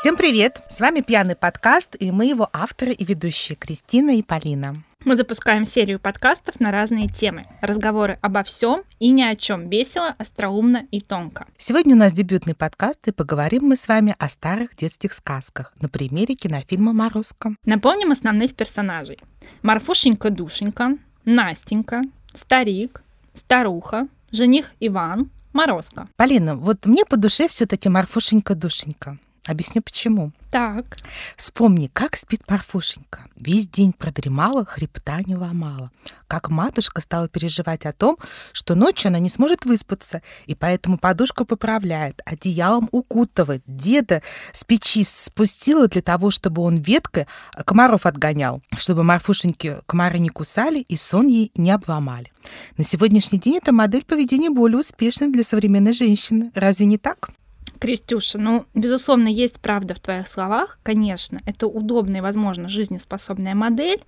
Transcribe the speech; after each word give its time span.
Всем 0.00 0.16
привет! 0.16 0.62
С 0.68 0.78
вами 0.78 1.00
«Пьяный 1.00 1.34
подкаст» 1.34 1.96
и 1.98 2.12
мы 2.12 2.26
его 2.26 2.48
авторы 2.52 2.92
и 2.92 3.04
ведущие 3.04 3.56
Кристина 3.56 4.16
и 4.16 4.22
Полина. 4.22 4.76
Мы 5.04 5.16
запускаем 5.16 5.66
серию 5.66 5.98
подкастов 5.98 6.60
на 6.60 6.70
разные 6.70 7.08
темы. 7.08 7.46
Разговоры 7.62 8.16
обо 8.22 8.44
всем 8.44 8.84
и 9.00 9.10
ни 9.10 9.22
о 9.22 9.34
чем. 9.34 9.68
Весело, 9.68 10.14
остроумно 10.16 10.86
и 10.92 11.00
тонко. 11.00 11.48
Сегодня 11.56 11.96
у 11.96 11.98
нас 11.98 12.12
дебютный 12.12 12.54
подкаст, 12.54 13.08
и 13.08 13.10
поговорим 13.10 13.64
мы 13.64 13.74
с 13.74 13.88
вами 13.88 14.14
о 14.20 14.28
старых 14.28 14.76
детских 14.76 15.12
сказках 15.12 15.72
на 15.80 15.88
примере 15.88 16.36
кинофильма 16.36 16.92
«Морозко». 16.92 17.56
Напомним 17.64 18.12
основных 18.12 18.54
персонажей. 18.54 19.18
Марфушенька-душенька, 19.62 20.96
Настенька, 21.24 22.02
Старик, 22.34 23.02
Старуха, 23.34 24.06
Жених 24.30 24.70
Иван, 24.78 25.32
Морозко. 25.52 26.06
Полина, 26.14 26.54
вот 26.54 26.86
мне 26.86 27.04
по 27.04 27.16
душе 27.16 27.48
все-таки 27.48 27.88
Марфушенька-душенька. 27.88 29.18
Объясню 29.48 29.80
почему. 29.80 30.32
Так. 30.50 30.98
Вспомни, 31.36 31.90
как 31.90 32.16
спит 32.16 32.44
Парфушенька. 32.44 33.26
Весь 33.36 33.66
день 33.66 33.94
продремала, 33.94 34.66
хребта 34.66 35.20
не 35.26 35.34
ломала. 35.34 35.90
Как 36.26 36.50
матушка 36.50 37.00
стала 37.00 37.28
переживать 37.28 37.86
о 37.86 37.94
том, 37.94 38.18
что 38.52 38.74
ночью 38.74 39.08
она 39.08 39.18
не 39.18 39.30
сможет 39.30 39.64
выспаться, 39.64 40.20
и 40.46 40.54
поэтому 40.54 40.98
подушку 40.98 41.46
поправляет, 41.46 42.20
одеялом 42.26 42.90
укутывает. 42.92 43.62
Деда 43.66 44.22
с 44.52 44.64
печи 44.64 45.02
спустила 45.02 45.88
для 45.88 46.02
того, 46.02 46.30
чтобы 46.30 46.60
он 46.60 46.76
веткой 46.76 47.26
комаров 47.64 48.04
отгонял, 48.04 48.62
чтобы 48.76 49.04
Марфушеньке 49.04 49.80
комары 49.86 50.18
не 50.18 50.28
кусали 50.28 50.80
и 50.80 50.96
сон 50.96 51.26
ей 51.26 51.52
не 51.56 51.70
обломали. 51.70 52.30
На 52.76 52.84
сегодняшний 52.84 53.38
день 53.38 53.56
эта 53.56 53.72
модель 53.72 54.04
поведения 54.04 54.50
более 54.50 54.78
успешна 54.78 55.30
для 55.30 55.42
современной 55.42 55.94
женщины. 55.94 56.52
Разве 56.54 56.84
не 56.84 56.98
так? 56.98 57.30
Кристюша, 57.78 58.38
ну, 58.38 58.66
безусловно, 58.74 59.28
есть 59.28 59.60
правда 59.60 59.94
в 59.94 60.00
твоих 60.00 60.26
словах, 60.26 60.78
конечно, 60.82 61.40
это 61.46 61.66
удобная 61.66 62.18
и, 62.18 62.22
возможно, 62.22 62.68
жизнеспособная 62.68 63.54
модель, 63.54 64.02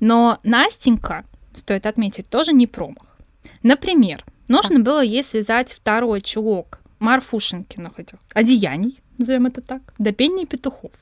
но 0.00 0.38
Настенька, 0.42 1.24
стоит 1.54 1.86
отметить, 1.86 2.28
тоже 2.28 2.52
не 2.52 2.66
промах. 2.66 3.18
Например, 3.62 4.24
нужно 4.48 4.80
было 4.80 5.02
ей 5.02 5.22
связать 5.22 5.72
второй 5.72 6.20
чулок 6.20 6.80
Марфушенькиных 6.98 7.98
этих 7.98 8.18
одеяний, 8.32 9.00
назовем 9.18 9.46
это 9.46 9.60
так, 9.60 9.82
до 9.98 10.12
пения 10.12 10.46
петухов. 10.46 10.92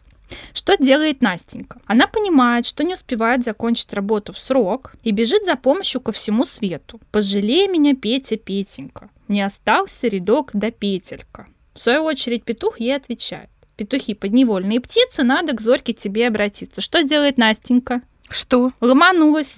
Что 0.55 0.77
делает 0.77 1.23
Настенька? 1.23 1.81
Она 1.87 2.07
понимает, 2.07 2.67
что 2.67 2.85
не 2.85 2.95
успевает 2.95 3.45
закончить 3.45 3.93
работу 3.93 4.33
в 4.33 4.39
срок 4.39 4.95
и 5.03 5.11
бежит 5.11 5.45
за 5.45 5.57
помощью 5.57 6.01
ко 6.01 6.13
всему 6.13 6.45
свету. 6.45 7.01
«Пожалей 7.11 7.69
меня, 7.69 7.95
Петя, 7.95 8.37
Петенька, 8.37 9.11
не 9.29 9.43
остался 9.43 10.09
рядок 10.09 10.51
до 10.55 10.71
петелька». 10.71 11.47
В 11.75 11.79
свою 11.79 12.03
очередь 12.05 12.45
петух 12.45 12.81
ей 12.81 12.95
отвечает. 12.95 13.49
Петухи 13.77 14.15
подневольные 14.15 14.81
птицы, 14.81 15.23
надо 15.23 15.55
к 15.55 15.61
Зорьке 15.61 15.93
тебе 15.93 16.29
обратиться. 16.29 16.81
Что 16.81 17.03
делает 17.03 17.39
Настенька? 17.39 18.03
Что? 18.29 18.73
Ломанулась 18.81 19.57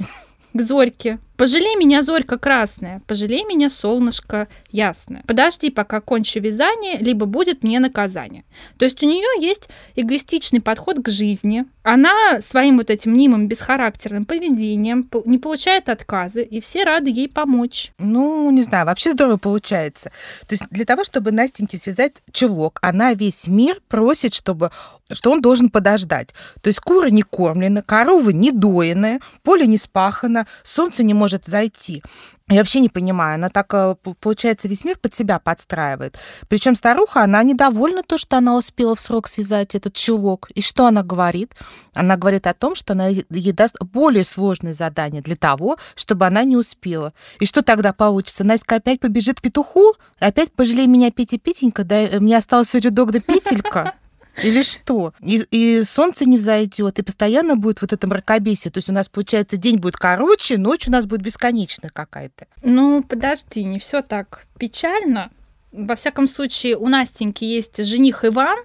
к 0.52 0.60
Зорьке. 0.60 1.18
Пожалей 1.36 1.74
меня, 1.76 2.02
Зорька 2.02 2.38
красная, 2.38 3.00
пожалей 3.08 3.44
меня, 3.44 3.68
солнышко 3.68 4.46
ясное. 4.70 5.24
Подожди, 5.26 5.70
пока 5.70 6.00
кончу 6.00 6.38
вязание, 6.38 6.98
либо 6.98 7.26
будет 7.26 7.64
мне 7.64 7.80
наказание. 7.80 8.44
То 8.78 8.84
есть 8.84 9.02
у 9.02 9.06
нее 9.06 9.26
есть 9.44 9.68
эгоистичный 9.96 10.60
подход 10.60 10.98
к 11.02 11.08
жизни. 11.10 11.64
Она 11.82 12.40
своим 12.40 12.78
вот 12.78 12.88
этим 12.88 13.12
мнимым 13.12 13.48
бесхарактерным 13.48 14.24
поведением 14.24 15.08
не 15.24 15.38
получает 15.38 15.88
отказы, 15.88 16.42
и 16.42 16.60
все 16.60 16.84
рады 16.84 17.10
ей 17.10 17.28
помочь. 17.28 17.92
Ну, 17.98 18.50
не 18.52 18.62
знаю, 18.62 18.86
вообще 18.86 19.10
здорово 19.10 19.36
получается. 19.36 20.10
То 20.46 20.52
есть 20.52 20.64
для 20.70 20.84
того, 20.84 21.02
чтобы 21.02 21.32
Настеньке 21.32 21.78
связать 21.78 22.22
чулок, 22.32 22.78
она 22.80 23.12
весь 23.12 23.48
мир 23.48 23.80
просит, 23.88 24.34
чтобы 24.34 24.70
что 25.12 25.30
он 25.30 25.42
должен 25.42 25.68
подождать. 25.68 26.28
То 26.62 26.68
есть 26.68 26.80
куры 26.80 27.10
не 27.10 27.22
кормлены, 27.22 27.82
коровы 27.82 28.32
не 28.32 28.52
доены, 28.52 29.20
поле 29.42 29.66
не 29.66 29.76
спахано, 29.76 30.46
солнце 30.62 31.02
не 31.02 31.12
может 31.12 31.23
может 31.24 31.46
зайти. 31.46 32.02
Я 32.50 32.58
вообще 32.58 32.80
не 32.80 32.90
понимаю, 32.90 33.36
она 33.36 33.48
так, 33.48 33.72
э, 33.72 33.94
получается, 34.20 34.68
весь 34.68 34.84
мир 34.84 34.98
под 34.98 35.14
себя 35.14 35.38
подстраивает. 35.38 36.18
Причем 36.48 36.76
старуха, 36.76 37.22
она 37.22 37.42
недовольна 37.42 38.02
то, 38.02 38.18
что 38.18 38.36
она 38.36 38.56
успела 38.56 38.94
в 38.94 39.00
срок 39.00 39.26
связать 39.26 39.74
этот 39.74 39.94
чулок. 39.94 40.50
И 40.54 40.60
что 40.60 40.84
она 40.84 41.02
говорит? 41.02 41.54
Она 41.94 42.18
говорит 42.18 42.46
о 42.46 42.52
том, 42.52 42.74
что 42.74 42.92
она 42.92 43.06
ей 43.06 43.52
даст 43.52 43.76
более 43.80 44.24
сложное 44.24 44.74
задание 44.74 45.22
для 45.22 45.36
того, 45.36 45.78
чтобы 45.94 46.26
она 46.26 46.44
не 46.44 46.58
успела. 46.58 47.14
И 47.40 47.46
что 47.46 47.62
тогда 47.62 47.94
получится? 47.94 48.44
Настя 48.44 48.76
опять 48.76 49.00
побежит 49.00 49.40
к 49.40 49.42
петуху? 49.42 49.94
Опять 50.18 50.52
пожалей 50.52 50.86
меня, 50.86 51.10
Петя 51.10 51.38
Петенька, 51.38 51.84
да 51.84 52.06
мне 52.20 52.36
остался 52.36 52.78
рядок 52.78 53.12
до 53.12 53.20
петелька? 53.20 53.94
Или 54.42 54.62
что? 54.62 55.14
И, 55.20 55.42
и 55.50 55.84
солнце 55.84 56.24
не 56.24 56.38
взойдет, 56.38 56.98
и 56.98 57.02
постоянно 57.02 57.56
будет 57.56 57.80
вот 57.80 57.92
это 57.92 58.06
мракобесие. 58.06 58.70
То 58.72 58.78
есть 58.78 58.88
у 58.88 58.92
нас, 58.92 59.08
получается, 59.08 59.56
день 59.56 59.78
будет 59.78 59.96
короче, 59.96 60.58
ночь 60.58 60.88
у 60.88 60.90
нас 60.90 61.06
будет 61.06 61.22
бесконечная 61.22 61.90
какая-то. 61.90 62.46
Ну, 62.62 63.02
подожди, 63.02 63.64
не 63.64 63.78
все 63.78 64.00
так 64.00 64.46
печально. 64.58 65.30
Во 65.72 65.94
всяком 65.94 66.26
случае, 66.28 66.76
у 66.76 66.88
Настеньки 66.88 67.44
есть 67.44 67.84
жених 67.84 68.24
Иван, 68.24 68.58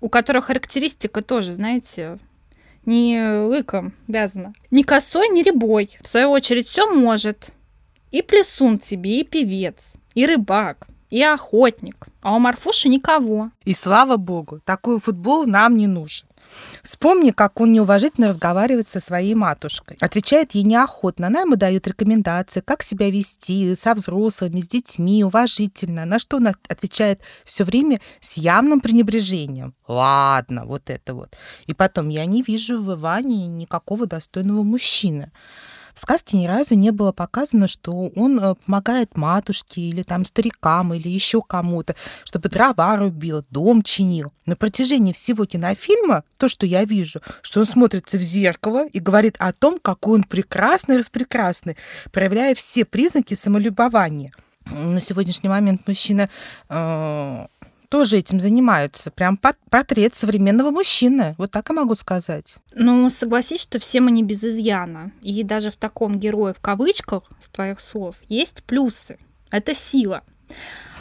у 0.00 0.08
которого 0.08 0.42
характеристика 0.42 1.22
тоже, 1.22 1.54
знаете, 1.54 2.18
не 2.86 3.46
лыком 3.46 3.92
вязана. 4.06 4.54
Ни 4.70 4.82
косой, 4.82 5.28
ни 5.28 5.42
ребой. 5.42 5.98
В 6.00 6.08
свою 6.08 6.30
очередь, 6.30 6.66
все 6.66 6.92
может. 6.92 7.52
И 8.10 8.22
плесун 8.22 8.78
тебе, 8.78 9.20
и 9.20 9.24
певец, 9.24 9.92
и 10.14 10.26
рыбак, 10.26 10.88
и 11.10 11.22
охотник. 11.22 12.06
А 12.22 12.34
у 12.34 12.38
Марфуши 12.38 12.88
никого. 12.88 13.50
И 13.64 13.74
слава 13.74 14.16
богу, 14.16 14.60
такой 14.64 15.00
футбол 15.00 15.46
нам 15.46 15.76
не 15.76 15.86
нужен. 15.86 16.26
Вспомни, 16.82 17.30
как 17.30 17.60
он 17.60 17.72
неуважительно 17.72 18.28
разговаривает 18.28 18.88
со 18.88 19.00
своей 19.00 19.34
матушкой. 19.34 19.96
Отвечает 20.00 20.52
ей 20.52 20.64
неохотно. 20.64 21.28
Она 21.28 21.42
ему 21.42 21.56
дает 21.56 21.86
рекомендации, 21.86 22.60
как 22.60 22.82
себя 22.82 23.10
вести 23.10 23.74
со 23.74 23.94
взрослыми, 23.94 24.60
с 24.60 24.68
детьми, 24.68 25.22
уважительно. 25.24 26.04
На 26.06 26.18
что 26.18 26.38
он 26.38 26.48
отвечает 26.48 27.20
все 27.44 27.64
время 27.64 28.00
с 28.20 28.36
явным 28.36 28.80
пренебрежением. 28.80 29.74
Ладно, 29.86 30.64
вот 30.66 30.90
это 30.90 31.14
вот. 31.14 31.36
И 31.66 31.74
потом, 31.74 32.08
я 32.08 32.26
не 32.26 32.42
вижу 32.42 32.82
в 32.82 32.94
Иване 32.94 33.46
никакого 33.46 34.06
достойного 34.06 34.62
мужчины. 34.62 35.30
В 35.94 36.00
сказке 36.00 36.36
ни 36.36 36.46
разу 36.46 36.74
не 36.74 36.90
было 36.90 37.12
показано, 37.12 37.68
что 37.68 38.10
он 38.14 38.38
э, 38.38 38.54
помогает 38.54 39.16
матушке 39.16 39.80
или 39.80 40.02
там 40.02 40.24
старикам 40.24 40.94
или 40.94 41.08
еще 41.08 41.42
кому-то, 41.42 41.94
чтобы 42.24 42.48
дрова 42.48 42.96
рубил, 42.96 43.44
дом 43.50 43.82
чинил. 43.82 44.32
На 44.46 44.56
протяжении 44.56 45.12
всего 45.12 45.44
кинофильма 45.44 46.24
то, 46.36 46.48
что 46.48 46.66
я 46.66 46.84
вижу, 46.84 47.20
что 47.42 47.60
он 47.60 47.66
смотрится 47.66 48.18
в 48.18 48.22
зеркало 48.22 48.86
и 48.86 48.98
говорит 48.98 49.36
о 49.38 49.52
том, 49.52 49.78
какой 49.80 50.18
он 50.18 50.24
прекрасный, 50.24 50.98
распрекрасный, 50.98 51.76
проявляя 52.12 52.54
все 52.54 52.84
признаки 52.84 53.34
самолюбования. 53.34 54.32
На 54.66 55.00
сегодняшний 55.00 55.48
момент 55.48 55.86
мужчина 55.86 56.28
э, 56.68 57.46
тоже 57.90 58.18
этим 58.18 58.40
занимаются. 58.40 59.10
Прям 59.10 59.36
портрет 59.36 60.14
современного 60.14 60.70
мужчины. 60.70 61.34
Вот 61.36 61.50
так 61.50 61.68
я 61.68 61.74
могу 61.74 61.94
сказать. 61.94 62.56
Ну, 62.72 63.10
согласись, 63.10 63.60
что 63.60 63.78
все 63.78 64.00
мы 64.00 64.12
не 64.12 64.22
без 64.22 64.42
изъяна. 64.44 65.12
И 65.20 65.42
даже 65.42 65.70
в 65.70 65.76
таком 65.76 66.18
герое 66.18 66.54
в 66.54 66.60
кавычках, 66.60 67.24
с 67.40 67.48
твоих 67.48 67.80
слов, 67.80 68.16
есть 68.28 68.62
плюсы. 68.62 69.18
Это 69.50 69.74
сила. 69.74 70.22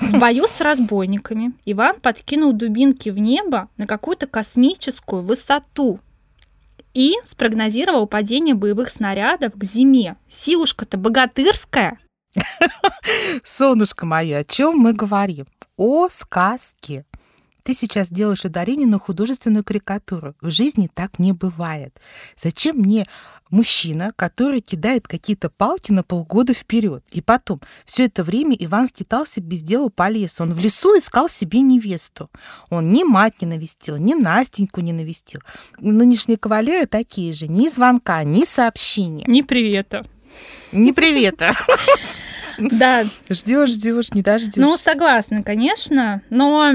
В 0.02 0.18
бою 0.18 0.48
с 0.48 0.62
разбойниками 0.62 1.54
Иван 1.66 2.00
подкинул 2.00 2.54
дубинки 2.54 3.10
в 3.10 3.20
небо 3.20 3.70
на 3.78 3.86
какую-то 3.86 4.28
космическую 4.28 5.22
высоту 5.22 6.00
и 6.94 7.14
спрогнозировал 7.24 8.08
падение 8.08 8.56
боевых 8.56 8.90
снарядов 8.90 9.54
к 9.56 9.64
зиме. 9.64 10.16
Силушка-то 10.28 10.98
богатырская. 10.98 12.00
Солнышко 13.44 14.06
мое, 14.06 14.40
о 14.40 14.44
чем 14.44 14.78
мы 14.78 14.94
говорим? 14.94 15.46
О 15.80 16.10
сказке. 16.10 17.06
Ты 17.64 17.74
сейчас 17.74 18.10
делаешь 18.10 18.44
ударение 18.44 18.86
на 18.86 19.00
художественную 19.00 19.64
карикатуру. 19.64 20.36
В 20.42 20.52
жизни 20.52 20.92
так 20.94 21.20
не 21.20 21.32
бывает. 21.32 21.98
Зачем 22.36 22.80
мне 22.80 23.06
мужчина, 23.50 24.12
который 24.18 24.60
кидает 24.60 25.08
какие-то 25.08 25.50
палки 25.50 25.94
на 25.94 26.04
полгода 26.04 26.54
вперед? 26.54 27.06
И 27.12 27.22
потом, 27.22 27.62
все 27.86 28.08
это 28.08 28.26
время 28.26 28.58
Иван 28.60 28.88
скитался 28.88 29.40
без 29.40 29.62
дела 29.62 29.88
по 29.88 30.10
лесу. 30.10 30.44
Он 30.44 30.54
в 30.54 30.60
лесу 30.60 30.98
искал 30.98 31.30
себе 31.30 31.62
невесту. 31.62 32.30
Он 32.70 32.92
ни 32.92 33.06
мать 33.06 33.42
не 33.42 33.48
навестил, 33.48 33.96
ни 33.96 34.16
Настеньку 34.16 34.82
не 34.82 34.92
навестил. 34.92 35.40
Нынешние 35.80 36.38
кавалеры 36.38 36.88
такие 36.88 37.32
же. 37.32 37.48
Ни 37.48 37.70
звонка, 37.70 38.26
ни 38.26 38.44
сообщения. 38.44 39.24
Ни 39.28 39.44
привета. 39.44 40.06
Ни 40.74 40.92
привета. 40.92 41.54
Да. 42.60 43.04
Ждешь, 43.30 43.70
ждешь, 43.70 44.12
не 44.14 44.22
дождешься. 44.22 44.62
Ну, 44.62 44.76
согласна, 44.78 45.44
конечно. 45.44 46.22
Но 46.30 46.74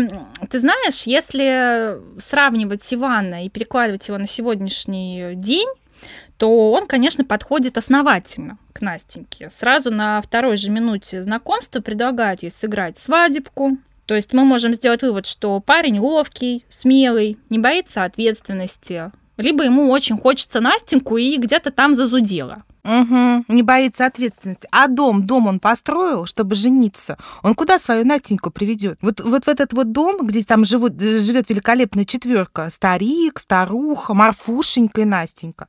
ты 0.50 0.60
знаешь, 0.60 1.02
если 1.04 1.98
сравнивать 2.18 2.92
Ивана 2.92 3.44
и 3.44 3.48
перекладывать 3.48 4.08
его 4.08 4.18
на 4.18 4.26
сегодняшний 4.26 5.32
день, 5.34 5.68
то 6.36 6.72
он, 6.72 6.86
конечно, 6.86 7.24
подходит 7.24 7.78
основательно 7.78 8.58
к 8.72 8.80
Настеньке. 8.80 9.50
Сразу 9.50 9.90
на 9.92 10.20
второй 10.20 10.56
же 10.56 10.70
минуте 10.70 11.22
знакомства 11.22 11.80
предлагает 11.80 12.42
ей 12.42 12.50
сыграть 12.50 12.98
свадебку, 12.98 13.78
То 14.06 14.14
есть 14.14 14.32
мы 14.32 14.44
можем 14.44 14.74
сделать 14.74 15.02
вывод, 15.02 15.26
что 15.26 15.60
парень 15.60 15.98
ловкий, 15.98 16.64
смелый, 16.68 17.38
не 17.48 17.58
боится 17.58 18.04
ответственности, 18.04 19.10
либо 19.36 19.64
ему 19.64 19.90
очень 19.90 20.18
хочется 20.18 20.60
Настеньку 20.60 21.16
и 21.16 21.36
где-то 21.36 21.70
там 21.70 21.94
зазудело. 21.94 22.64
Угу, 22.84 23.46
не 23.48 23.62
боится 23.62 24.04
ответственности. 24.04 24.68
А 24.70 24.88
дом, 24.88 25.26
дом 25.26 25.46
он 25.46 25.58
построил, 25.58 26.26
чтобы 26.26 26.54
жениться. 26.54 27.16
Он 27.42 27.54
куда 27.54 27.78
свою 27.78 28.04
Настеньку 28.04 28.50
приведет? 28.50 28.98
Вот, 29.00 29.20
вот 29.20 29.44
в 29.44 29.48
этот 29.48 29.72
вот 29.72 29.92
дом, 29.92 30.26
где 30.26 30.42
там 30.42 30.66
живут, 30.66 31.00
живет 31.00 31.48
великолепная 31.48 32.04
четверка, 32.04 32.68
старик, 32.68 33.38
старуха, 33.38 34.12
Марфушенька 34.12 35.00
и 35.00 35.04
Настенька. 35.06 35.68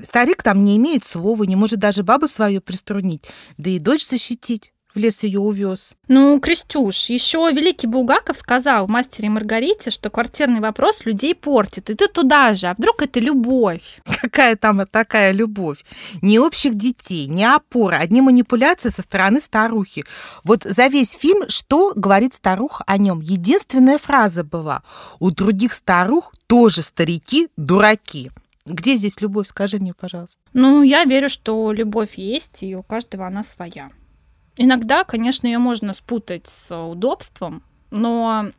Старик 0.00 0.44
там 0.44 0.62
не 0.62 0.76
имеет 0.76 1.04
слова, 1.04 1.42
не 1.42 1.56
может 1.56 1.80
даже 1.80 2.04
бабу 2.04 2.28
свою 2.28 2.60
приструнить, 2.60 3.24
да 3.56 3.70
и 3.70 3.80
дочь 3.80 4.06
защитить 4.06 4.72
в 4.94 4.98
лес 4.98 5.22
ее 5.22 5.40
увез. 5.40 5.94
Ну, 6.08 6.40
Крестюш, 6.40 7.10
еще 7.10 7.38
великий 7.52 7.86
Булгаков 7.86 8.36
сказал 8.36 8.86
в 8.86 8.90
«Мастере 8.90 9.26
и 9.26 9.30
Маргарите», 9.30 9.90
что 9.90 10.10
квартирный 10.10 10.60
вопрос 10.60 11.04
людей 11.04 11.34
портит. 11.34 11.90
И 11.90 11.94
ты 11.94 12.08
туда 12.08 12.54
же, 12.54 12.68
а 12.68 12.74
вдруг 12.74 13.02
это 13.02 13.20
любовь? 13.20 14.00
Какая 14.20 14.56
там 14.56 14.86
такая 14.86 15.32
любовь? 15.32 15.84
Ни 16.22 16.38
общих 16.38 16.74
детей, 16.74 17.26
ни 17.26 17.44
опора, 17.44 17.96
одни 17.96 18.20
манипуляции 18.20 18.88
со 18.88 19.02
стороны 19.02 19.40
старухи. 19.40 20.04
Вот 20.44 20.64
за 20.64 20.86
весь 20.86 21.12
фильм 21.12 21.48
что 21.48 21.92
говорит 21.94 22.34
старуха 22.34 22.84
о 22.86 22.98
нем? 22.98 23.20
Единственная 23.20 23.98
фраза 23.98 24.44
была 24.44 24.82
«У 25.18 25.30
других 25.30 25.72
старух 25.72 26.32
тоже 26.46 26.82
старики 26.82 27.48
дураки». 27.56 28.30
Где 28.68 28.96
здесь 28.96 29.20
любовь, 29.20 29.46
скажи 29.46 29.78
мне, 29.78 29.94
пожалуйста. 29.94 30.40
Ну, 30.52 30.82
я 30.82 31.04
верю, 31.04 31.30
что 31.30 31.72
любовь 31.72 32.14
есть, 32.16 32.62
и 32.62 32.76
у 32.76 32.82
каждого 32.82 33.26
она 33.26 33.42
своя. 33.42 33.90
Иногда, 34.58 35.04
конечно, 35.04 35.46
ее 35.46 35.58
можно 35.58 35.92
спутать 35.92 36.48
с 36.48 36.76
удобством, 36.76 37.62
но 37.90 38.50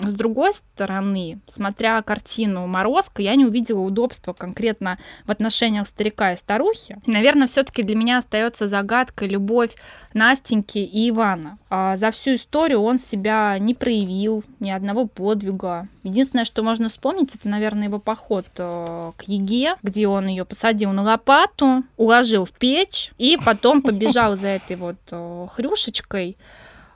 с 0.00 0.14
другой 0.14 0.52
стороны, 0.52 1.38
смотря 1.46 2.02
картину 2.02 2.66
«Морозко», 2.66 3.22
я 3.22 3.34
не 3.36 3.44
увидела 3.44 3.80
удобства 3.80 4.32
конкретно 4.32 4.98
в 5.24 5.30
отношениях 5.30 5.86
старика 5.86 6.32
и 6.32 6.36
старухи. 6.36 7.00
И, 7.06 7.10
наверное, 7.10 7.46
все-таки 7.46 7.82
для 7.82 7.96
меня 7.96 8.18
остается 8.18 8.68
загадкой 8.68 9.28
любовь 9.28 9.76
Настеньки 10.12 10.78
и 10.78 11.10
Ивана. 11.10 11.58
А 11.70 11.96
за 11.96 12.10
всю 12.10 12.34
историю 12.34 12.82
он 12.82 12.98
себя 12.98 13.58
не 13.58 13.74
проявил, 13.74 14.44
ни 14.60 14.70
одного 14.70 15.06
подвига. 15.06 15.88
Единственное, 16.02 16.44
что 16.44 16.62
можно 16.62 16.88
вспомнить, 16.88 17.34
это, 17.34 17.48
наверное, 17.48 17.84
его 17.84 17.98
поход 17.98 18.46
э, 18.58 19.12
к 19.16 19.22
Еге, 19.22 19.76
где 19.82 20.06
он 20.06 20.26
ее 20.26 20.44
посадил 20.44 20.92
на 20.92 21.02
лопату, 21.02 21.82
уложил 21.96 22.44
в 22.44 22.52
печь 22.52 23.12
и 23.18 23.38
потом 23.44 23.82
побежал 23.82 24.36
за 24.36 24.48
этой 24.48 24.76
вот 24.76 24.96
э, 25.10 25.46
хрюшечкой 25.50 26.36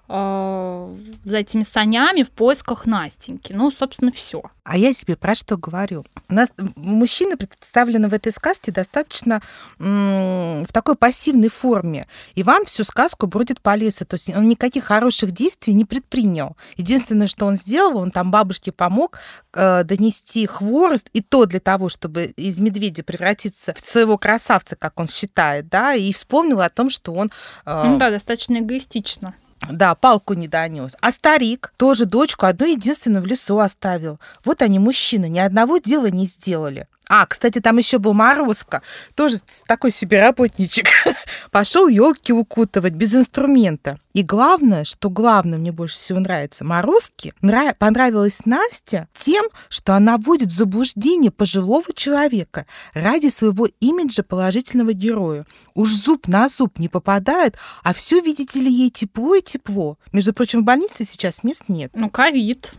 за 0.08 1.36
этими 1.36 1.62
санями 1.62 2.22
в 2.22 2.30
поисках 2.30 2.86
Настеньки. 2.86 3.52
Ну, 3.52 3.70
собственно, 3.70 4.10
все. 4.10 4.42
А 4.64 4.76
я 4.76 4.92
тебе 4.94 5.16
про 5.16 5.34
что 5.34 5.56
говорю? 5.56 6.04
У 6.28 6.34
нас 6.34 6.50
мужчины 6.76 7.36
представлены 7.36 8.08
в 8.08 8.14
этой 8.14 8.32
сказке 8.32 8.72
достаточно 8.72 9.40
м- 9.78 10.64
в 10.66 10.72
такой 10.72 10.96
пассивной 10.96 11.48
форме. 11.48 12.06
Иван 12.34 12.64
всю 12.64 12.84
сказку 12.84 13.26
бродит 13.26 13.60
по 13.60 13.76
лесу, 13.76 14.06
то 14.06 14.14
есть 14.14 14.28
он 14.34 14.48
никаких 14.48 14.84
хороших 14.84 15.32
действий 15.32 15.74
не 15.74 15.84
предпринял. 15.84 16.56
Единственное, 16.76 17.26
что 17.28 17.46
он 17.46 17.56
сделал, 17.56 17.98
он 17.98 18.10
там 18.10 18.30
бабушке 18.30 18.72
помог 18.72 19.18
э, 19.52 19.84
донести 19.84 20.46
хворост, 20.46 21.08
и 21.12 21.20
то 21.20 21.46
для 21.46 21.60
того, 21.60 21.88
чтобы 21.88 22.26
из 22.36 22.58
медведя 22.58 23.04
превратиться 23.04 23.74
в 23.74 23.80
своего 23.80 24.16
красавца, 24.18 24.76
как 24.76 24.98
он 25.00 25.06
считает, 25.06 25.68
да, 25.68 25.94
и 25.94 26.12
вспомнил 26.12 26.60
о 26.60 26.68
том, 26.70 26.90
что 26.90 27.12
он... 27.12 27.30
Э, 27.64 27.84
ну 27.86 27.98
да, 27.98 28.10
достаточно 28.10 28.58
эгоистично. 28.58 29.34
Да, 29.70 29.94
палку 29.94 30.34
не 30.34 30.48
донес. 30.48 30.96
А 31.00 31.12
старик 31.12 31.72
тоже 31.76 32.04
дочку 32.04 32.46
одну 32.46 32.66
единственную 32.66 33.22
в 33.22 33.26
лесу 33.26 33.58
оставил. 33.58 34.20
Вот 34.44 34.62
они, 34.62 34.78
мужчины, 34.78 35.28
ни 35.28 35.38
одного 35.38 35.78
дела 35.78 36.10
не 36.10 36.26
сделали. 36.26 36.86
А, 37.08 37.26
кстати, 37.26 37.60
там 37.60 37.78
еще 37.78 37.98
был 37.98 38.12
Морозко, 38.12 38.82
тоже 39.14 39.38
такой 39.66 39.90
себе 39.90 40.20
работничек. 40.20 40.88
Пошел 41.50 41.88
елки 41.88 42.32
укутывать 42.32 42.92
без 42.92 43.14
инструмента. 43.14 43.98
И 44.18 44.24
главное, 44.24 44.82
что 44.82 45.10
главное 45.10 45.60
мне 45.60 45.70
больше 45.70 45.94
всего 45.94 46.18
нравится, 46.18 46.64
Морозке 46.64 47.32
нрав... 47.40 47.78
понравилась 47.78 48.40
Настя 48.46 49.06
тем, 49.14 49.44
что 49.68 49.94
она 49.94 50.18
вводит 50.18 50.48
в 50.48 50.56
заблуждение 50.56 51.30
пожилого 51.30 51.84
человека 51.94 52.66
ради 52.94 53.28
своего 53.28 53.68
имиджа 53.78 54.24
положительного 54.24 54.92
героя. 54.92 55.46
Уж 55.76 55.92
зуб 55.92 56.26
на 56.26 56.48
зуб 56.48 56.80
не 56.80 56.88
попадает, 56.88 57.54
а 57.84 57.94
все, 57.94 58.20
видите 58.20 58.58
ли, 58.58 58.68
ей 58.68 58.90
тепло 58.90 59.36
и 59.36 59.40
тепло. 59.40 59.98
Между 60.10 60.32
прочим, 60.32 60.62
в 60.62 60.64
больнице 60.64 61.04
сейчас 61.04 61.44
мест 61.44 61.68
нет. 61.68 61.92
Ну, 61.94 62.10
ковид. 62.10 62.72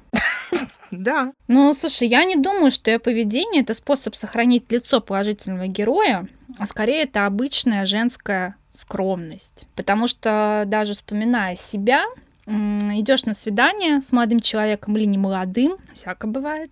Да. 0.91 1.33
Ну, 1.47 1.71
слушай, 1.73 2.07
я 2.07 2.25
не 2.25 2.35
думаю, 2.35 2.71
что 2.71 2.89
ее 2.89 2.97
поведение 2.97 3.61
это 3.61 3.75
способ 3.75 4.15
сохранить 4.15 4.71
лицо 4.71 4.99
положительного 4.99 5.67
героя, 5.67 6.27
а 6.57 6.65
скорее 6.65 7.03
это 7.03 7.27
обычная 7.27 7.85
женская 7.85 8.55
скромность. 8.79 9.67
Потому 9.75 10.07
что 10.07 10.63
даже 10.67 10.93
вспоминая 10.93 11.55
себя, 11.55 12.05
идешь 12.45 13.25
на 13.25 13.33
свидание 13.33 14.01
с 14.01 14.11
молодым 14.11 14.39
человеком 14.39 14.97
или 14.97 15.05
не 15.05 15.17
молодым, 15.17 15.77
всяко 15.93 16.25
бывает, 16.25 16.71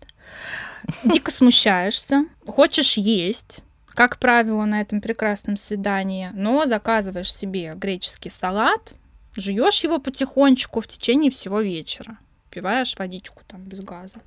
дико 1.04 1.30
смущаешься, 1.30 2.26
хочешь 2.48 2.98
есть, 2.98 3.60
как 3.88 4.18
правило, 4.18 4.66
на 4.66 4.82
этом 4.82 5.02
прекрасном 5.02 5.58
свидании, 5.58 6.32
но 6.34 6.66
заказываешь 6.66 7.34
себе 7.34 7.74
греческий 7.76 8.30
салат, 8.30 8.96
жуешь 9.36 9.84
его 9.84 10.00
потихонечку 10.00 10.82
в 10.82 10.88
течение 10.88 11.30
всего 11.30 11.62
вечера 11.62 12.18
пиваешь 12.58 12.96
водичку 12.98 13.44
там 13.48 13.62
без 13.62 13.82
газа. 13.82 14.18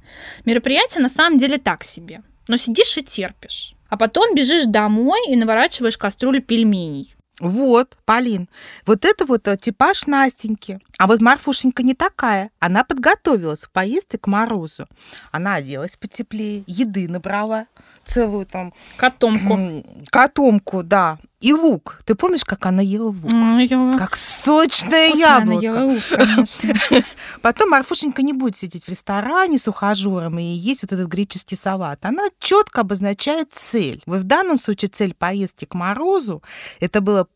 Мероприятие 0.45 1.03
на 1.03 1.09
самом 1.09 1.37
деле 1.37 1.59
так 1.59 1.83
себе. 1.83 2.23
Но 2.47 2.57
сидишь 2.57 2.97
и 2.97 3.03
терпишь. 3.03 3.75
А 3.89 3.97
потом 3.97 4.37
бежишь 4.37 4.67
домой 4.67 5.21
и 5.29 5.35
наворачиваешь 5.35 5.99
кастрюлю 5.99 6.41
пельменей. 6.41 7.17
Вот, 7.41 7.97
Полин, 8.05 8.49
вот 8.85 9.07
это 9.07 9.25
вот 9.25 9.49
э, 9.49 9.57
типаж 9.57 10.07
Настеньки. 10.07 10.79
А 10.99 11.07
вот 11.07 11.23
Марфушенька 11.23 11.83
не 11.83 11.95
такая. 11.95 12.51
Она 12.59 12.85
подготовилась 12.85 13.67
к 13.67 13.71
поездке 13.71 14.19
к 14.19 14.27
морозу. 14.27 14.87
Она 15.33 15.55
оделась 15.55 15.97
потеплее, 15.97 16.65
еды 16.67 17.09
набрала 17.09 17.67
целую 18.05 18.45
там... 18.45 18.75
Котомку. 18.99 19.85
Котомку, 20.11 20.83
да. 20.83 21.19
И 21.41 21.55
лук. 21.55 21.99
Ты 22.05 22.15
помнишь, 22.15 22.45
как 22.45 22.67
она 22.67 22.83
ела 22.83 23.09
лук? 23.09 23.33
Ела. 23.33 23.97
Как 23.97 24.15
сочное 24.15 25.09
яблоко. 25.09 25.53
Она 25.53 25.55
ела 25.55 25.85
лук, 25.87 26.03
конечно. 26.11 26.75
Потом 27.43 27.71
Марфушенька 27.71 28.23
не 28.23 28.35
будет 28.35 28.57
сидеть 28.57 28.85
в 28.85 28.89
ресторане 28.91 29.59
с 29.59 29.67
ухажером 29.67 30.39
и 30.39 30.43
есть 30.43 30.83
вот 30.83 30.93
этот 30.93 31.09
греческий 31.09 31.57
салат. 31.57 32.05
Она 32.05 32.25
четко 32.39 32.83
обозначает 32.83 33.53
цель. 33.53 34.03
Вот 34.05 34.21
в 34.21 34.25
данном 34.25 34.59
случае 34.59 34.91
цель 34.91 35.15
поездки 35.15 35.65
к 35.65 35.75
Морозу 35.75 36.43
это 36.79 37.01
было 37.01 37.27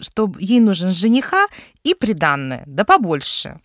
что 0.00 0.30
ей 0.38 0.58
нужен 0.58 0.90
жениха 0.90 1.46
и 1.84 1.94
приданное, 1.94 2.64
да 2.66 2.84
побольше. 2.84 3.60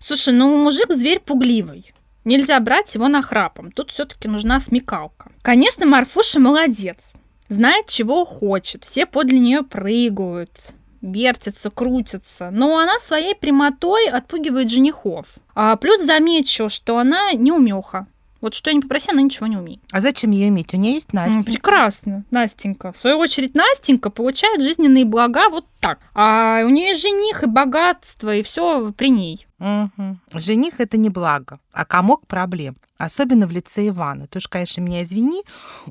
Слушай, 0.00 0.32
ну 0.32 0.64
мужик 0.64 0.90
зверь 0.90 1.20
пугливый. 1.20 1.92
Нельзя 2.24 2.58
брать 2.58 2.94
его 2.94 3.06
на 3.08 3.22
храпом. 3.22 3.70
Тут 3.70 3.90
все-таки 3.90 4.28
нужна 4.28 4.60
смекалка. 4.60 5.30
Конечно, 5.42 5.86
Марфуша 5.86 6.40
молодец 6.40 7.12
знает, 7.48 7.86
чего 7.86 8.24
хочет, 8.24 8.84
все 8.84 9.06
подле 9.06 9.38
нее 9.38 9.62
прыгают, 9.62 10.74
вертятся, 11.00 11.70
крутятся, 11.70 12.50
но 12.50 12.78
она 12.78 12.98
своей 12.98 13.34
прямотой 13.34 14.08
отпугивает 14.08 14.70
женихов. 14.70 15.38
А 15.54 15.76
плюс 15.76 16.02
замечу, 16.02 16.68
что 16.68 16.98
она 16.98 17.32
не 17.32 17.52
умеха. 17.52 18.06
Вот 18.40 18.54
что 18.54 18.70
я 18.70 18.74
не 18.74 18.82
попроси, 18.82 19.10
она 19.10 19.22
ничего 19.22 19.46
не 19.46 19.56
умеет. 19.56 19.80
А 19.90 20.00
зачем 20.00 20.30
ее 20.30 20.48
иметь? 20.48 20.72
У 20.72 20.76
нее 20.76 20.94
есть 20.94 21.12
Настя. 21.12 21.50
прекрасно, 21.50 22.24
Настенька. 22.30 22.92
В 22.92 22.96
свою 22.96 23.18
очередь, 23.18 23.54
Настенька 23.54 24.10
получает 24.10 24.62
жизненные 24.62 25.04
блага 25.04 25.48
вот 25.50 25.66
так. 25.80 25.98
А 26.14 26.62
у 26.64 26.68
нее 26.68 26.88
есть 26.88 27.02
жених 27.02 27.42
и 27.42 27.46
богатство, 27.46 28.34
и 28.34 28.42
все 28.42 28.92
при 28.92 29.10
ней. 29.10 29.46
Угу. 29.58 30.18
Жених 30.34 30.80
это 30.80 30.96
не 30.98 31.10
благо, 31.10 31.58
а 31.72 31.84
комок 31.84 32.26
проблем. 32.26 32.76
Особенно 32.96 33.46
в 33.46 33.52
лице 33.52 33.88
Ивана. 33.88 34.26
Ты 34.26 34.38
уж, 34.38 34.48
конечно, 34.48 34.80
меня 34.80 35.02
извини, 35.02 35.42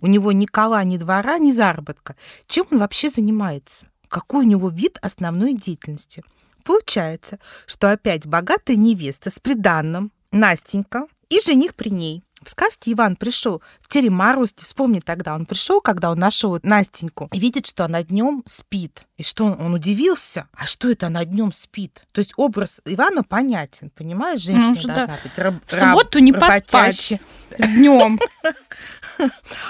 у 0.01 0.07
него 0.07 0.31
ни 0.31 0.45
кола, 0.45 0.83
ни 0.83 0.97
двора, 0.97 1.37
ни 1.39 1.51
заработка. 1.51 2.15
Чем 2.47 2.65
он 2.71 2.79
вообще 2.79 3.09
занимается? 3.09 3.87
Какой 4.09 4.45
у 4.45 4.47
него 4.47 4.69
вид 4.69 4.99
основной 5.01 5.53
деятельности? 5.53 6.23
Получается, 6.63 7.39
что 7.65 7.91
опять 7.91 8.27
богатая 8.27 8.75
невеста 8.75 9.29
с 9.29 9.39
приданным, 9.39 10.11
Настенька, 10.31 11.07
и 11.29 11.39
жених 11.41 11.75
при 11.75 11.89
ней. 11.89 12.23
В 12.43 12.49
сказке 12.49 12.93
Иван 12.93 13.15
пришел 13.15 13.61
в 13.81 13.87
Теремарусти, 13.87 14.63
вспомни 14.63 14.99
тогда, 14.99 15.33
он 15.35 15.45
пришел, 15.45 15.81
когда 15.81 16.11
он 16.11 16.19
нашел 16.19 16.59
Настеньку, 16.61 17.29
и 17.33 17.39
видит, 17.39 17.65
что 17.65 17.85
она 17.85 18.03
днем 18.03 18.43
спит. 18.45 19.07
И 19.17 19.23
что 19.23 19.45
он, 19.45 19.59
он 19.59 19.73
удивился, 19.73 20.47
а 20.53 20.65
что 20.65 20.89
это 20.89 21.07
она 21.07 21.25
днем 21.25 21.51
спит? 21.51 22.05
То 22.11 22.19
есть 22.19 22.33
образ 22.37 22.81
Ивана 22.85 23.23
понятен, 23.23 23.89
понимаешь, 23.89 24.41
женщина 24.41 24.75
ну, 24.75 24.87
должна 24.87 25.07
да. 25.07 25.19
быть 25.23 25.39
раб, 25.39 25.55
В 25.65 25.71
субботу 25.71 26.19
не 26.19 26.31
поспать 26.31 27.19
днем. 27.57 28.19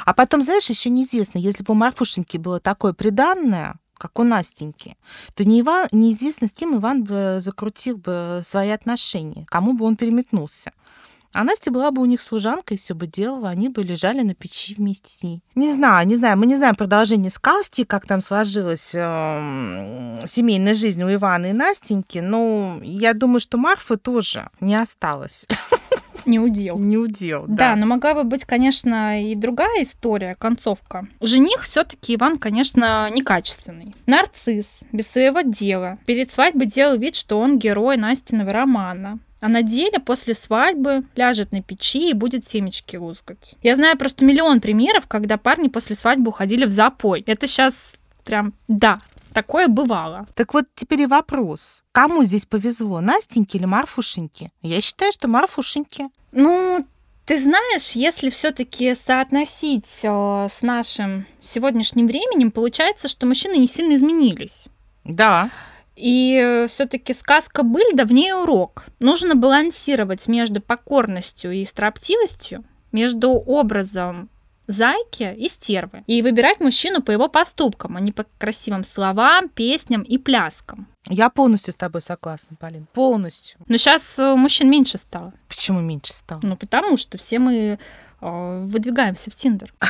А 0.06 0.14
потом, 0.14 0.42
знаешь, 0.42 0.70
еще 0.70 0.90
неизвестно, 0.90 1.38
если 1.40 1.64
бы 1.64 1.72
у 1.72 1.76
Марфушеньки 1.76 2.38
было 2.38 2.60
такое 2.60 2.92
приданное, 2.92 3.76
как 3.98 4.20
у 4.20 4.24
Настеньки, 4.24 4.98
то 5.36 5.46
не 5.46 5.62
Иван, 5.62 5.88
неизвестно, 5.92 6.48
с 6.48 6.54
кем 6.54 6.76
Иван 6.76 7.04
бы 7.04 7.38
закрутил 7.40 7.98
бы 7.98 8.42
свои 8.44 8.70
отношения, 8.70 9.46
кому 9.50 9.74
бы 9.74 9.86
он 9.86 9.96
переметнулся. 9.96 10.72
А 11.34 11.44
Настя 11.44 11.72
была 11.72 11.92
бы 11.92 12.02
у 12.02 12.06
них 12.06 12.22
служанкой, 12.22 12.78
все 12.78 12.96
бы 12.96 13.08
делала, 13.08 13.50
они 13.50 13.70
бы 13.70 13.84
лежали 13.84 14.22
на 14.22 14.34
печи 14.34 14.76
вместе 14.76 15.12
с 15.12 15.24
ней. 15.24 15.42
Не 15.56 15.72
знаю, 15.72 16.08
не 16.08 16.16
знаю, 16.16 16.38
мы 16.38 16.46
не 16.46 16.56
знаем 16.56 16.76
продолжение 16.76 17.32
сказки, 17.32 17.84
как 17.84 18.06
там 18.08 18.22
сложилась 18.22 18.94
э, 18.96 20.24
семейная 20.26 20.74
жизнь 20.74 21.04
у 21.04 21.14
Ивана 21.14 21.48
и 21.48 21.54
Настеньки, 21.54 22.20
но 22.20 22.80
я 22.84 23.14
думаю, 23.14 23.40
что 23.40 23.58
Марфа 23.58 23.98
тоже 23.98 24.50
не 24.60 24.76
осталась. 24.76 25.48
Не 26.26 26.40
удел. 26.40 26.78
Не 26.78 26.98
удел, 26.98 27.46
да. 27.48 27.70
Да, 27.70 27.76
но 27.76 27.86
могла 27.86 28.14
бы 28.14 28.24
быть, 28.24 28.44
конечно, 28.44 29.24
и 29.24 29.36
другая 29.36 29.84
история, 29.84 30.36
концовка. 30.36 31.08
Жених 31.22 31.62
все 31.62 31.84
таки 31.84 32.16
Иван, 32.16 32.38
конечно, 32.38 33.10
некачественный. 33.10 33.96
Нарцисс, 34.08 34.84
без 34.92 35.08
своего 35.08 35.42
дела. 35.42 35.98
Перед 36.06 36.30
свадьбой 36.30 36.68
делал 36.68 36.98
вид, 36.98 37.16
что 37.16 37.40
он 37.40 37.58
герой 37.58 37.98
Настиного 37.98 38.52
романа. 38.52 39.20
А 39.40 39.50
на 39.50 39.62
деле 39.62 40.00
после 40.00 40.34
свадьбы 40.34 41.04
ляжет 41.16 41.52
на 41.52 41.62
печи 41.62 42.10
и 42.10 42.14
будет 42.14 42.46
семечки 42.46 42.96
лузгать. 42.96 43.56
Я 43.62 43.76
знаю 43.76 43.98
просто 43.98 44.26
миллион 44.26 44.60
примеров, 44.60 45.08
когда 45.08 45.38
парни 45.38 45.68
после 45.68 45.96
свадьбы 45.96 46.30
уходили 46.30 46.66
в 46.66 46.72
запой. 46.72 47.24
Это 47.28 47.46
сейчас 47.46 47.98
прям 48.24 48.54
да, 48.68 49.00
такое 49.34 49.68
бывало. 49.68 50.26
Так 50.34 50.54
вот 50.54 50.66
теперь 50.76 51.02
и 51.02 51.06
вопрос. 51.06 51.84
Кому 51.92 52.24
здесь 52.24 52.46
повезло, 52.46 53.00
Настеньке 53.02 53.60
или 53.60 53.66
Марфушеньке? 53.66 54.52
Я 54.64 54.82
считаю, 54.82 55.12
что 55.12 55.28
Марфушеньке. 55.28 56.10
Ну, 56.32 56.86
ты 57.26 57.38
знаешь, 57.38 57.92
если 57.92 58.30
все-таки 58.30 58.96
соотносить 58.96 60.00
э, 60.04 60.48
с 60.50 60.62
нашим 60.62 61.26
сегодняшним 61.42 62.08
временем, 62.08 62.52
получается, 62.52 63.08
что 63.08 63.26
мужчины 63.26 63.58
не 63.58 63.68
сильно 63.68 63.96
изменились. 63.96 64.68
Да. 65.04 65.52
И 65.98 66.66
все-таки 66.70 67.14
сказка 67.14 67.64
быль 67.64 67.96
давнее 67.96 68.36
урок. 68.36 68.86
Нужно 69.00 69.36
балансировать 69.36 70.28
между 70.28 70.62
покорностью 70.62 71.52
и 71.52 71.66
строптивостью, 71.66 72.64
между 72.92 73.32
образом 73.32 74.30
зайки 74.68 75.34
и 75.36 75.48
стервы. 75.50 76.04
И 76.08 76.22
выбирать 76.22 76.60
мужчину 76.60 77.02
по 77.02 77.12
его 77.12 77.30
поступкам, 77.30 77.98
а 77.98 78.00
не 78.00 78.12
по 78.12 78.26
красивым 78.38 78.84
словам, 78.84 79.50
песням 79.50 80.04
и 80.04 80.18
пляскам. 80.18 80.88
Я 81.10 81.30
полностью 81.30 81.74
с 81.74 81.76
тобой 81.76 82.02
согласна, 82.02 82.58
Полин. 82.60 82.88
Полностью. 82.94 83.60
Но 83.68 83.78
сейчас 83.78 84.20
э, 84.20 84.36
мужчин 84.36 84.70
меньше 84.70 84.98
стало. 84.98 85.34
Почему 85.48 85.80
меньше 85.80 86.14
стало? 86.14 86.42
Ну, 86.44 86.58
потому 86.58 86.98
что 86.98 87.18
все 87.18 87.40
мы 87.40 87.80
э, 88.22 88.64
выдвигаемся 88.66 89.32
в 89.32 89.36
Тиндер. 89.36 89.74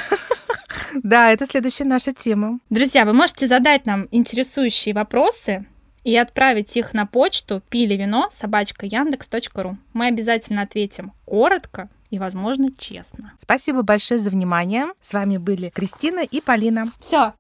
Да, 1.04 1.32
это 1.32 1.46
следующая 1.46 1.84
наша 1.84 2.14
тема. 2.14 2.60
Друзья, 2.70 3.06
вы 3.06 3.14
можете 3.14 3.48
задать 3.48 3.86
нам 3.86 4.08
интересующие 4.12 4.96
вопросы 4.96 5.66
и 6.08 6.16
отправить 6.16 6.78
их 6.78 6.94
на 6.94 7.06
почту 7.06 7.62
пили 7.70 7.96
вино 7.96 8.30
собачка 8.32 8.86
яндекс.ру. 8.86 9.78
Мы 9.92 10.08
обязательно 10.08 10.62
ответим 10.62 11.12
коротко 11.26 11.90
и, 12.10 12.18
возможно, 12.18 12.70
честно. 12.78 13.34
Спасибо 13.36 13.82
большое 13.82 14.18
за 14.18 14.30
внимание. 14.30 14.86
С 15.02 15.12
вами 15.12 15.36
были 15.36 15.68
Кристина 15.68 16.22
и 16.22 16.40
Полина. 16.40 16.94
Все, 17.02 17.34